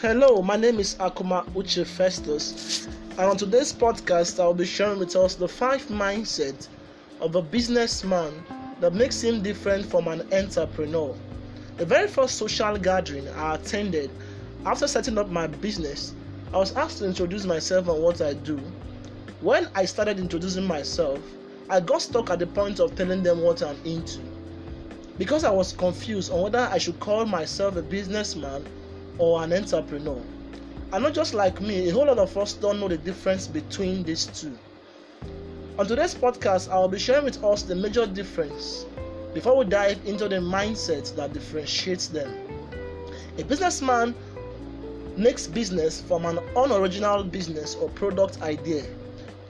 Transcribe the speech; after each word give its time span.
Hello, 0.00 0.40
my 0.42 0.54
name 0.54 0.78
is 0.78 0.94
Akuma 1.00 1.44
Uche 1.54 1.84
Festus, 1.84 2.86
and 2.86 3.18
on 3.18 3.36
today's 3.36 3.72
podcast, 3.72 4.38
I'll 4.38 4.54
be 4.54 4.64
sharing 4.64 5.00
with 5.00 5.16
us 5.16 5.34
the 5.34 5.48
five 5.48 5.84
mindset 5.88 6.68
of 7.20 7.34
a 7.34 7.42
businessman 7.42 8.44
that 8.78 8.94
makes 8.94 9.20
him 9.20 9.42
different 9.42 9.84
from 9.84 10.06
an 10.06 10.22
entrepreneur. 10.32 11.16
The 11.78 11.84
very 11.84 12.06
first 12.06 12.36
social 12.36 12.78
gathering 12.78 13.28
I 13.30 13.56
attended 13.56 14.12
after 14.64 14.86
setting 14.86 15.18
up 15.18 15.30
my 15.30 15.48
business, 15.48 16.14
I 16.54 16.58
was 16.58 16.76
asked 16.76 16.98
to 16.98 17.04
introduce 17.04 17.44
myself 17.44 17.88
and 17.88 18.00
what 18.00 18.20
I 18.20 18.34
do. 18.34 18.58
When 19.40 19.68
I 19.74 19.84
started 19.84 20.20
introducing 20.20 20.64
myself, 20.64 21.18
I 21.68 21.80
got 21.80 22.02
stuck 22.02 22.30
at 22.30 22.38
the 22.38 22.46
point 22.46 22.78
of 22.78 22.94
telling 22.94 23.24
them 23.24 23.40
what 23.40 23.64
I'm 23.64 23.84
into 23.84 24.20
because 25.18 25.42
I 25.42 25.50
was 25.50 25.72
confused 25.72 26.30
on 26.30 26.42
whether 26.42 26.68
I 26.70 26.78
should 26.78 27.00
call 27.00 27.26
myself 27.26 27.74
a 27.74 27.82
businessman 27.82 28.64
or 29.18 29.42
an 29.42 29.52
entrepreneur. 29.52 30.20
And 30.92 31.02
not 31.02 31.12
just 31.12 31.34
like 31.34 31.60
me, 31.60 31.88
a 31.88 31.92
whole 31.92 32.06
lot 32.06 32.18
of 32.18 32.36
us 32.38 32.54
don't 32.54 32.80
know 32.80 32.88
the 32.88 32.96
difference 32.96 33.46
between 33.46 34.02
these 34.02 34.26
two. 34.26 34.56
On 35.78 35.86
today's 35.86 36.14
podcast, 36.14 36.70
I 36.70 36.78
will 36.78 36.88
be 36.88 36.98
sharing 36.98 37.24
with 37.24 37.42
us 37.44 37.62
the 37.62 37.74
major 37.74 38.06
difference 38.06 38.86
before 39.34 39.56
we 39.56 39.64
dive 39.66 40.00
into 40.06 40.28
the 40.28 40.36
mindset 40.36 41.14
that 41.16 41.32
differentiates 41.32 42.08
them. 42.08 42.34
A 43.38 43.44
businessman 43.44 44.14
makes 45.16 45.46
business 45.46 46.00
from 46.00 46.24
an 46.24 46.38
unoriginal 46.56 47.22
business 47.22 47.74
or 47.74 47.88
product 47.90 48.40
idea. 48.42 48.84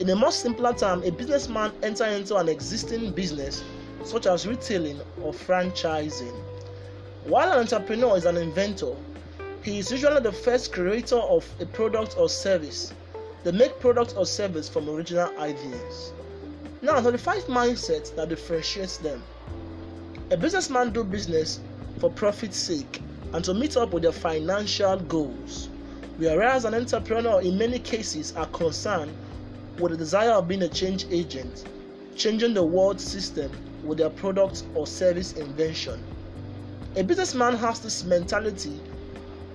In 0.01 0.11
a 0.11 0.17
much 0.17 0.35
simpler 0.35 0.73
term, 0.73 1.03
a 1.03 1.11
businessman 1.11 1.73
enters 1.83 2.21
into 2.21 2.37
an 2.37 2.49
existing 2.49 3.13
business 3.13 3.63
such 4.05 4.27
as 4.27 4.47
retailing 4.47 5.01
or 5.23 5.33
franchising. 5.33 6.35
While 7.25 7.53
an 7.53 7.59
entrepreneur 7.59 8.17
is 8.17 8.25
an 8.25 8.37
inventor, 8.37 8.95
he 9.69 9.79
is 9.81 9.91
usually 9.91 10.21
the 10.21 10.33
first 10.33 10.73
creator 10.73 11.17
of 11.17 11.47
a 11.61 11.67
product 11.67 12.17
or 12.17 12.29
service. 12.29 12.95
They 13.45 13.53
make 13.53 13.79
products 13.81 14.15
or 14.15 14.25
service 14.25 14.67
from 14.67 14.89
original 14.89 15.29
ideas. 15.39 16.13
Now, 16.81 17.01
there 17.01 17.13
the 17.13 17.19
five 17.19 17.45
mindsets 17.45 18.15
that 18.17 18.31
differentiates 18.31 18.97
them. 18.97 19.23
A 20.31 20.37
businessman 20.39 20.93
do 20.93 21.05
business 21.05 21.61
for 21.99 22.11
profit's 22.11 22.57
sake 22.57 23.03
and 23.35 23.45
to 23.45 23.53
meet 23.53 23.77
up 23.77 23.93
with 23.93 24.05
their 24.05 24.13
financial 24.13 24.97
goals, 25.01 25.69
whereas 26.17 26.65
an 26.65 26.75
entrepreneur 26.75 27.43
in 27.43 27.59
many 27.59 27.79
cases 27.79 28.35
are 28.37 28.47
concerned 28.47 29.13
with 29.79 29.93
the 29.93 29.99
desire 29.99 30.31
of 30.31 30.49
being 30.49 30.63
a 30.63 30.69
change 30.69 31.05
agent, 31.11 31.67
changing 32.17 32.55
the 32.55 32.65
world 32.65 33.01
system 33.01 33.53
with 33.85 33.99
their 33.99 34.11
product 34.11 34.65
or 34.75 34.87
service 34.87 35.35
invention. 35.35 36.03
A 36.97 37.05
businessman 37.05 37.55
has 37.57 37.81
this 37.81 38.05
mentality 38.05 38.81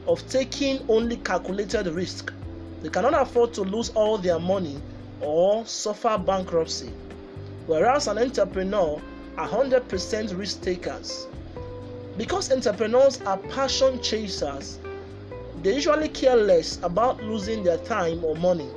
of 0.08 0.28
taking 0.28 0.80
only 0.90 1.18
calculated 1.18 1.88
risk. 1.88 2.34
They 2.82 2.90
cannot 2.90 3.20
afford 3.22 3.54
to 3.54 3.62
lose 3.62 3.90
all 3.92 4.18
their 4.18 4.40
money 4.40 4.82
or 5.22 5.66
suffer 5.66 6.18
bankruptcy. 6.18 6.92
Whereas 7.66 8.08
an 8.08 8.18
entrepreneur 8.18 9.02
are 9.38 9.48
100% 9.48 10.38
risk 10.38 10.62
takers. 10.62 11.28
Because 12.18 12.52
entrepreneurs 12.52 13.22
are 13.22 13.38
passion 13.38 14.02
chasers, 14.02 14.80
they 15.62 15.76
usually 15.76 16.10
care 16.10 16.36
less 16.36 16.78
about 16.84 17.24
losing 17.24 17.64
their 17.64 17.78
time 17.78 18.24
or 18.24 18.36
money. 18.36 18.70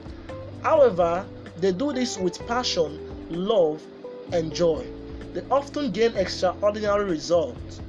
However, 0.63 1.27
they 1.59 1.73
do 1.73 1.93
this 1.93 2.17
with 2.17 2.39
passion, 2.47 3.27
love, 3.29 3.83
and 4.33 4.55
joy. 4.55 4.87
They 5.35 5.43
often 5.51 5.91
gain 5.91 6.15
extraordinary 6.17 7.05
results. 7.05 7.81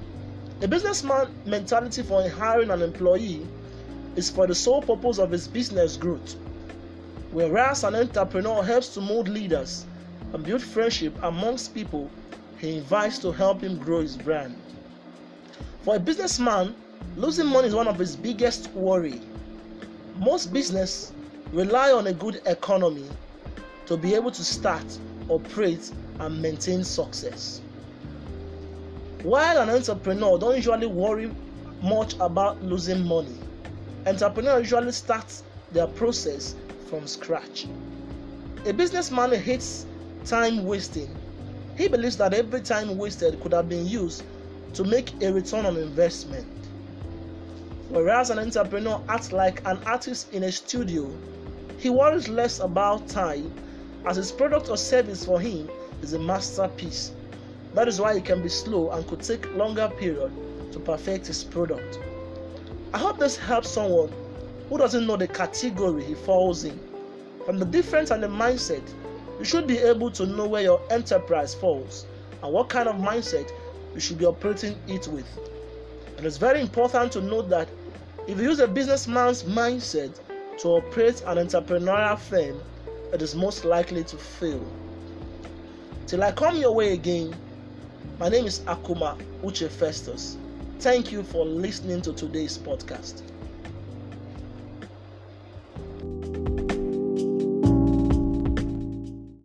A 0.59 0.67
businessman 0.67 1.27
mentality 1.45 2.01
for 2.01 2.27
hiring 2.27 2.71
an 2.71 2.81
employee 2.81 3.45
is 4.15 4.31
for 4.31 4.47
the 4.47 4.55
sole 4.55 4.81
purpose 4.81 5.19
of 5.19 5.29
his 5.29 5.47
business 5.47 5.95
growth, 5.95 6.35
whereas 7.31 7.83
an 7.83 7.93
entrepreneur 7.93 8.63
helps 8.63 8.91
to 8.95 9.01
mold 9.01 9.27
leaders 9.29 9.85
and 10.33 10.43
build 10.43 10.63
friendship 10.63 11.13
amongst 11.21 11.75
people 11.75 12.09
he 12.57 12.77
invites 12.77 13.19
to 13.19 13.31
help 13.31 13.61
him 13.61 13.77
grow 13.77 14.01
his 14.01 14.17
brand. 14.17 14.59
For 15.83 15.97
a 15.97 15.99
businessman, 15.99 16.75
losing 17.15 17.45
money 17.45 17.67
is 17.67 17.75
one 17.75 17.87
of 17.87 17.99
his 17.99 18.15
biggest 18.15 18.71
worry. 18.71 19.21
Most 20.15 20.51
business 20.51 21.13
rely 21.51 21.91
on 21.91 22.07
a 22.07 22.13
good 22.13 22.41
economy 22.47 23.07
to 23.85 23.95
be 23.95 24.15
able 24.15 24.31
to 24.31 24.43
start, 24.43 24.85
operate, 25.29 25.91
and 26.19 26.41
maintain 26.41 26.83
success. 26.83 27.61
While 29.23 29.57
an 29.61 29.69
entrepreneur 29.71 30.37
don't 30.37 30.55
usually 30.55 30.85
worry 30.85 31.31
much 31.81 32.13
about 32.19 32.63
losing 32.63 33.03
money, 33.03 33.35
entrepreneurs 34.05 34.59
usually 34.59 34.91
start 34.91 35.41
their 35.71 35.87
process 35.87 36.55
from 36.87 37.07
scratch. 37.07 37.65
A 38.67 38.73
businessman 38.73 39.31
hates 39.31 39.87
time 40.23 40.65
wasting. 40.65 41.09
He 41.75 41.87
believes 41.87 42.15
that 42.17 42.35
every 42.35 42.61
time 42.61 42.95
wasted 42.95 43.41
could 43.41 43.53
have 43.53 43.67
been 43.67 43.87
used 43.87 44.23
to 44.73 44.83
make 44.83 45.11
a 45.23 45.33
return 45.33 45.65
on 45.65 45.77
investment. 45.77 46.45
Whereas 47.89 48.29
an 48.29 48.37
entrepreneur 48.37 49.01
acts 49.09 49.31
like 49.31 49.65
an 49.65 49.79
artist 49.87 50.31
in 50.31 50.43
a 50.43 50.51
studio, 50.51 51.11
he 51.79 51.89
worries 51.89 52.29
less 52.29 52.59
about 52.59 53.07
time 53.07 53.51
as 54.05 54.17
his 54.17 54.31
product 54.31 54.69
or 54.69 54.77
service 54.77 55.25
for 55.25 55.39
him 55.39 55.69
is 56.03 56.13
a 56.13 56.19
masterpiece 56.19 57.13
that 57.77 57.87
is 57.87 58.01
why 58.01 58.15
he 58.15 58.21
can 58.21 58.41
be 58.41 58.49
slow 58.49 58.89
and 58.91 59.07
could 59.07 59.21
take 59.21 59.45
longer 59.55 59.87
period 59.99 60.31
to 60.71 60.79
perfect 60.79 61.27
his 61.27 61.43
product. 61.43 61.99
I 62.93 62.97
hope 62.97 63.19
this 63.19 63.37
helps 63.37 63.69
someone 63.69 64.11
who 64.69 64.77
doesn't 64.77 65.05
know 65.05 65.15
the 65.15 65.27
category 65.27 66.03
he 66.03 66.15
falls 66.15 66.63
in. 66.63 66.79
From 67.45 67.59
the 67.59 67.65
difference 67.65 68.11
and 68.11 68.23
the 68.23 68.27
mindset, 68.27 68.81
you 69.37 69.45
should 69.45 69.67
be 69.67 69.77
able 69.77 70.09
to 70.11 70.25
know 70.25 70.47
where 70.47 70.63
your 70.63 70.81
enterprise 70.91 71.53
falls 71.53 72.05
and 72.41 72.51
what 72.51 72.69
kind 72.69 72.89
of 72.89 72.95
mindset 72.95 73.51
you 73.93 73.99
should 73.99 74.17
be 74.17 74.25
operating 74.25 74.75
it 74.87 75.07
with. 75.07 75.27
And 76.17 76.25
it's 76.25 76.37
very 76.37 76.61
important 76.61 77.11
to 77.11 77.21
note 77.21 77.49
that 77.49 77.69
if 78.27 78.37
you 78.39 78.45
use 78.45 78.59
a 78.59 78.67
businessman's 78.67 79.43
mindset 79.43 80.19
to 80.59 80.67
operate 80.69 81.21
an 81.27 81.37
entrepreneurial 81.37 82.17
firm, 82.17 82.59
it 83.13 83.21
is 83.21 83.35
most 83.35 83.65
likely 83.65 84.03
to 84.05 84.17
fail. 84.17 84.65
Till 86.07 86.23
I 86.23 86.31
come 86.31 86.57
your 86.57 86.73
way 86.73 86.93
again, 86.93 87.35
my 88.19 88.29
name 88.29 88.47
is 88.47 88.61
Akuma 88.61 89.15
Uche 89.43 89.69
Festus. 89.69 90.37
Thank 90.79 91.11
you 91.11 91.23
for 91.23 91.45
listening 91.45 92.01
to 92.01 92.13
today's 92.13 92.57
podcast. 92.57 93.21